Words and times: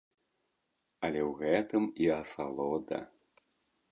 Але 1.07 1.21
ў 1.23 1.31
гэтым 1.41 1.83
і 2.05 2.09
асалода. 2.21 2.99